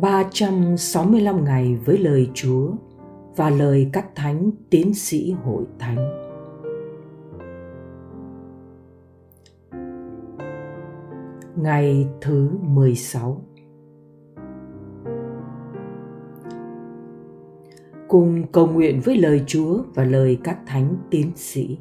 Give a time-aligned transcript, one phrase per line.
[0.00, 2.70] 365 ngày với lời Chúa
[3.36, 5.96] và lời các thánh tiến sĩ hội thánh.
[11.56, 13.42] Ngày thứ 16
[18.08, 21.78] Cùng cầu nguyện với lời Chúa và lời các thánh tiến sĩ.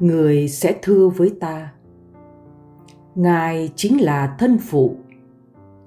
[0.00, 1.72] Người sẽ thưa với ta,
[3.18, 4.96] ngài chính là thân phụ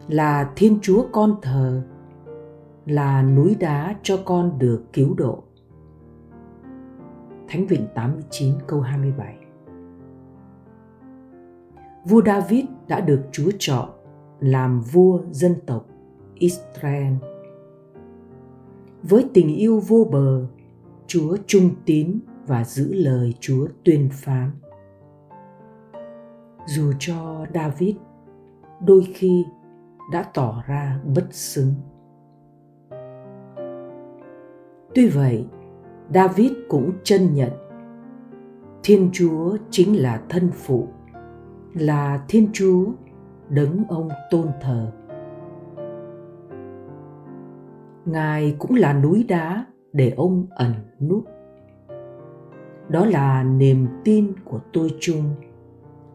[0.08, 1.84] là thiên chúa con thờ
[2.86, 5.44] là núi đá cho con được cứu độ.
[7.48, 9.36] Thánh Vịnh 89 câu 27
[12.06, 13.90] Vua David đã được Chúa chọn
[14.40, 15.86] làm vua dân tộc
[16.36, 17.14] Israel.
[19.04, 20.46] Với tình yêu vô bờ,
[21.08, 24.52] Chúa trung tín và giữ lời Chúa tuyên phán
[26.66, 27.96] dù cho david
[28.86, 29.46] đôi khi
[30.12, 31.74] đã tỏ ra bất xứng.
[34.96, 35.46] Tuy vậy,
[36.14, 37.50] david cũng chân nhận
[38.84, 40.88] thiên chúa chính là thân phụ,
[41.74, 42.86] là thiên chúa
[43.50, 44.92] đấng ông tôn thờ.
[48.06, 51.26] Ngài cũng là núi đá để ông ẩn núp
[52.92, 55.24] đó là niềm tin của tôi chung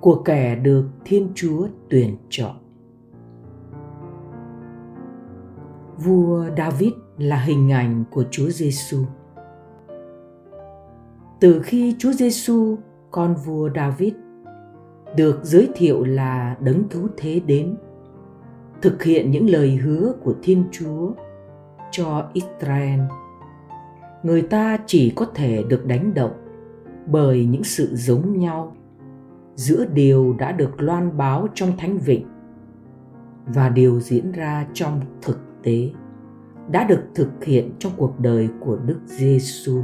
[0.01, 2.57] của kẻ được Thiên Chúa tuyển chọn.
[5.97, 9.05] Vua David là hình ảnh của Chúa Giêsu.
[11.41, 12.77] Từ khi Chúa Giêsu,
[13.11, 14.15] con vua David,
[15.17, 17.77] được giới thiệu là đấng cứu thế đến,
[18.83, 21.11] thực hiện những lời hứa của Thiên Chúa
[21.91, 23.01] cho Israel.
[24.23, 26.33] Người ta chỉ có thể được đánh động
[27.07, 28.77] bởi những sự giống nhau
[29.57, 32.27] giữa điều đã được loan báo trong thánh vịnh
[33.47, 35.91] và điều diễn ra trong thực tế
[36.71, 39.83] đã được thực hiện trong cuộc đời của Đức Giêsu.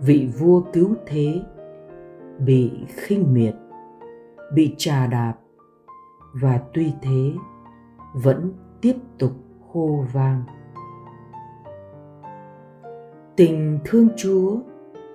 [0.00, 1.42] Vị vua cứu thế
[2.38, 3.54] bị khinh miệt,
[4.54, 5.34] bị trà đạp
[6.42, 7.32] và tuy thế
[8.14, 9.32] vẫn tiếp tục
[9.72, 10.42] hô vang.
[13.36, 14.56] Tình thương Chúa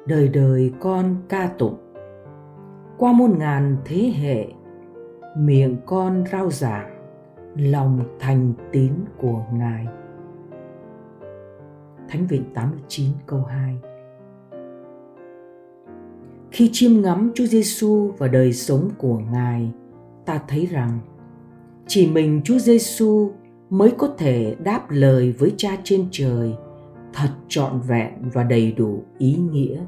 [0.06, 1.87] đời đời con ca tụng
[2.98, 4.48] qua muôn ngàn thế hệ
[5.38, 6.98] miệng con rao giảng
[7.56, 9.88] lòng thành tín của Ngài.
[12.10, 13.78] Thánh Vịnh 89 câu 2
[16.52, 19.72] Khi chiêm ngắm Chúa Giêsu và đời sống của Ngài,
[20.26, 21.00] ta thấy rằng
[21.88, 23.32] chỉ mình Chúa Giêsu
[23.70, 26.54] mới có thể đáp lời với Cha trên trời
[27.14, 29.82] thật trọn vẹn và đầy đủ ý nghĩa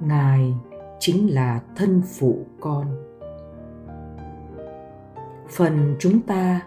[0.00, 0.54] ngài
[0.98, 2.86] chính là thân phụ con
[5.48, 6.60] phần chúng ta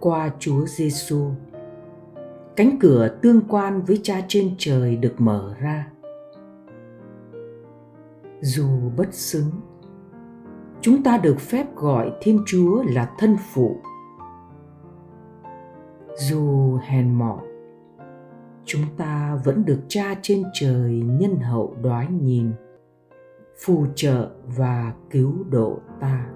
[0.00, 1.30] qua Chúa Giêsu
[2.58, 5.86] cánh cửa tương quan với Cha trên trời được mở ra.
[8.40, 9.50] Dù bất xứng,
[10.80, 13.76] chúng ta được phép gọi Thiên Chúa là thân phụ.
[16.18, 17.38] Dù hèn mọn,
[18.68, 22.52] chúng ta vẫn được cha trên trời nhân hậu đoái nhìn,
[23.64, 26.26] phù trợ và cứu độ ta.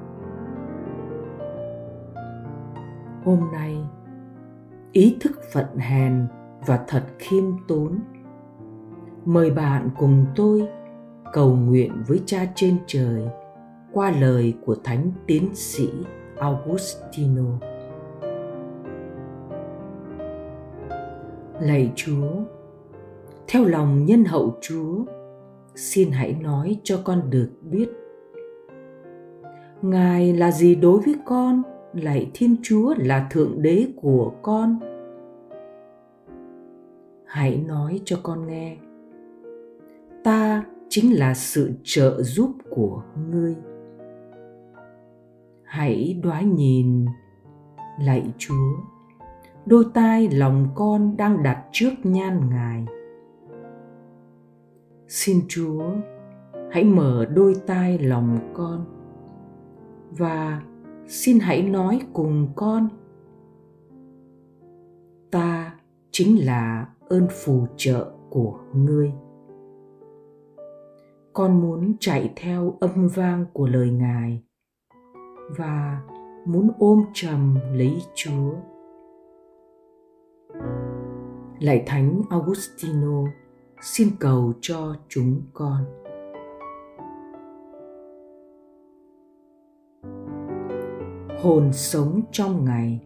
[3.25, 3.77] Hôm nay,
[4.93, 6.27] ý thức phận hèn
[6.67, 7.99] và thật khiêm tốn,
[9.25, 10.69] mời bạn cùng tôi
[11.33, 13.29] cầu nguyện với cha trên trời
[13.93, 15.89] qua lời của thánh tiến sĩ
[16.39, 17.72] augustino.
[21.63, 22.31] Lạy chúa,
[23.49, 25.05] theo lòng nhân hậu chúa,
[25.75, 27.89] xin hãy nói cho con được biết.
[29.83, 34.79] Ngài là gì đối với con lạy thiên chúa là thượng đế của con?
[37.27, 38.77] Hãy nói cho con nghe.
[40.25, 43.57] Ta chính là sự trợ giúp của ngươi.
[45.63, 47.07] Hãy đoái nhìn,
[48.01, 48.92] lạy chúa
[49.67, 52.87] đôi tai lòng con đang đặt trước nhan ngài.
[55.09, 55.85] Xin chúa,
[56.71, 58.85] hãy mở đôi tai lòng con
[60.11, 60.63] và
[61.07, 62.89] xin hãy nói cùng con.
[65.31, 65.75] Ta
[66.11, 69.13] chính là ơn phù trợ của ngươi.
[71.33, 74.43] Con muốn chạy theo âm vang của lời ngài
[75.57, 76.03] và
[76.47, 78.53] muốn ôm trầm lấy chúa
[81.63, 83.25] lạy thánh augustino,
[83.81, 85.85] xin cầu cho chúng con.
[91.43, 93.01] Hồn sống trong ngày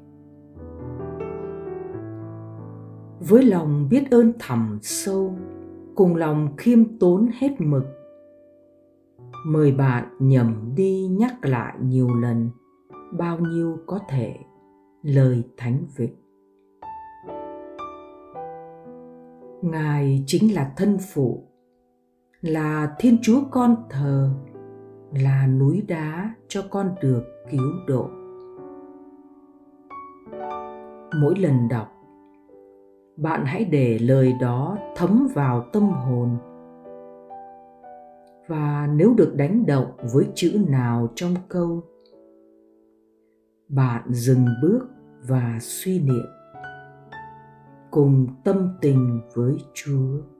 [3.28, 5.34] với lòng biết ơn thẳm sâu,
[5.94, 7.84] cùng lòng khiêm tốn hết mực,
[9.46, 12.50] mời bạn nhầm đi nhắc lại nhiều lần
[13.18, 14.36] bao nhiêu có thể
[15.02, 16.25] lời thánh vịnh.
[19.70, 21.42] Ngài chính là thân phụ,
[22.40, 24.30] là thiên chúa con thờ,
[25.12, 28.08] là núi đá cho con được cứu độ.
[31.20, 31.92] Mỗi lần đọc,
[33.16, 36.36] bạn hãy để lời đó thấm vào tâm hồn.
[38.48, 41.82] Và nếu được đánh động với chữ nào trong câu,
[43.68, 44.80] bạn dừng bước
[45.28, 46.35] và suy niệm
[47.90, 50.35] cùng tâm tình với chúa.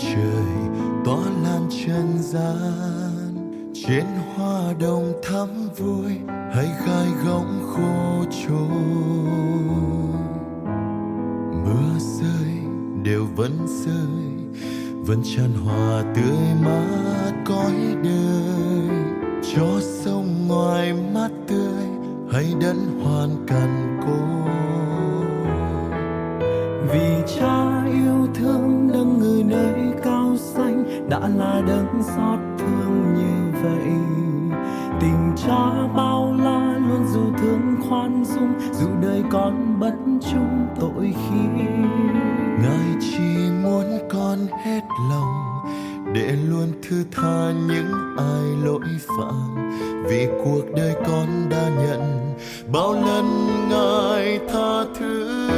[0.00, 3.70] Trời, tỏa lan chân gian.
[3.86, 4.04] Trên
[4.34, 5.48] hoa đồng thắm
[5.78, 6.12] vui
[6.54, 8.80] hay gai góng khô trôi.
[11.64, 12.52] Mưa rơi,
[13.02, 14.60] đều vẫn rơi,
[15.06, 17.74] vẫn tràn hòa tươi mát cõi
[18.04, 18.96] đời.
[19.54, 21.84] Cho sông ngoài mát tươi
[22.32, 24.40] hay đất hoàn cằn côi
[26.92, 29.89] vì cha yêu thương đấng người nơi
[31.10, 33.92] đã là đấng xót thương như vậy.
[35.00, 39.94] Tình cha bao la luôn dù thương khoan dung, dù đời con bất
[40.30, 41.62] trung tội khi.
[42.62, 44.80] Ngài chỉ muốn con hết
[45.10, 45.64] lòng
[46.14, 48.80] để luôn thứ tha những ai lỗi
[49.18, 49.72] phạm.
[50.04, 52.34] Vì cuộc đời con đã nhận
[52.72, 55.48] bao lần ngài tha thứ.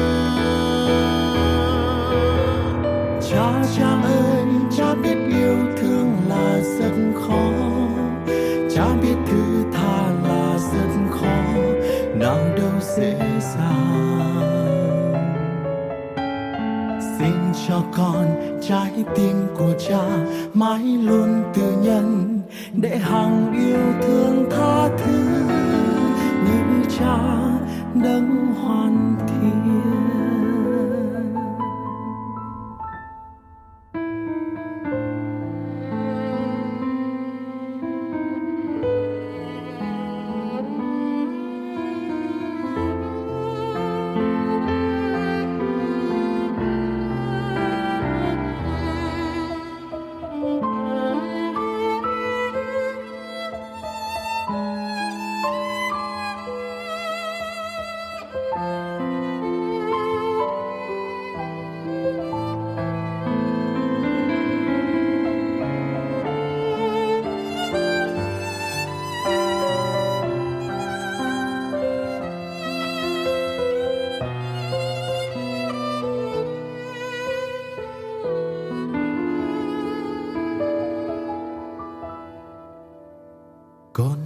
[3.30, 4.61] Cha cha ơi
[4.92, 7.50] cha biết yêu thương là rất khó.
[8.74, 11.36] Cha biết thứ tha là rất khó.
[12.14, 14.52] Nào đâu dễ dàng.
[17.18, 17.32] Xin
[17.68, 18.26] cho con
[18.68, 20.02] trái tim của cha
[20.54, 22.40] mãi luôn từ nhân,
[22.72, 25.22] để hằng yêu thương tha thứ.
[26.44, 27.18] Như cha
[27.94, 29.31] đấng hoàn thiện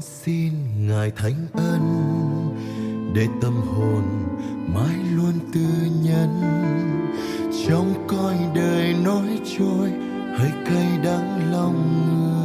[0.01, 0.53] xin
[0.89, 1.83] ngài thánh ân
[3.15, 4.03] để tâm hồn
[4.75, 5.67] mãi luôn tư
[6.03, 6.43] nhân.
[7.69, 9.91] Trong coi đời nói trôi
[10.39, 12.37] hơi cay đắng lòng người.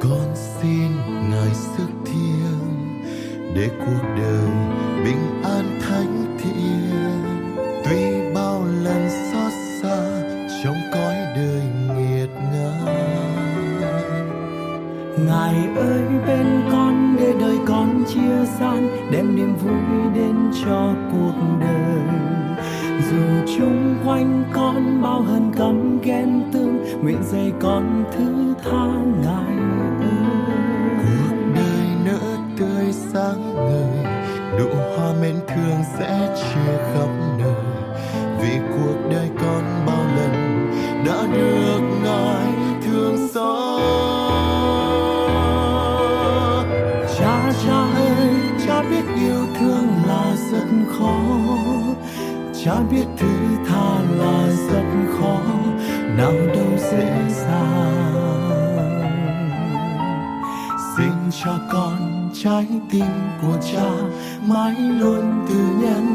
[0.00, 0.90] Con xin
[1.30, 3.02] ngài sức thiêng
[3.54, 4.50] để cuộc đời
[5.04, 6.91] bình an thánh thiện
[15.92, 22.02] ơi bên con để đời con chia san đem niềm vui đến cho cuộc đời.
[23.10, 28.86] Dù chung quanh con bao hận căm ghen tương nguyện dạy con thứ tha
[29.22, 30.06] ngài cuộc
[31.54, 34.12] đời nỡ tươi sáng ngời,
[34.58, 37.21] nụ hoa mến thương sẽ chia khắp
[52.64, 53.28] cha biết thứ
[53.66, 54.84] tha là rất
[55.18, 55.40] khó,
[56.16, 59.02] nào đâu dễ dàng.
[60.96, 61.12] Xin
[61.44, 63.06] cho con trái tim
[63.42, 63.90] của cha
[64.48, 66.06] mãi luôn từ nhân,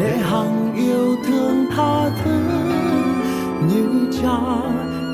[0.00, 2.40] để hằng yêu thương tha thứ
[3.68, 4.38] như cha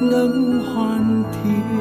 [0.03, 1.75] nâng hoàn thiện.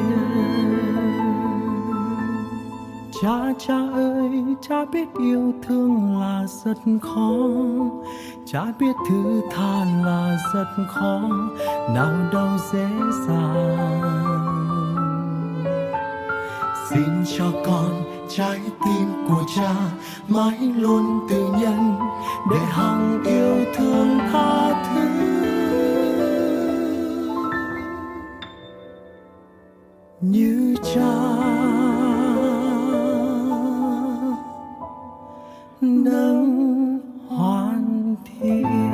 [3.22, 7.36] Cha cha ơi, cha biết yêu thương là rất khó
[8.54, 11.20] cha biết thứ tha là rất khó,
[11.94, 12.88] nào đâu dễ
[13.28, 14.00] dàng.
[16.90, 19.74] Xin cho con trái tim của cha
[20.28, 21.96] mãi luôn từ nhân,
[22.50, 25.00] để hằng yêu thương tha thứ.
[30.20, 31.14] Như cha,
[35.80, 36.93] nâng
[38.24, 38.93] 天。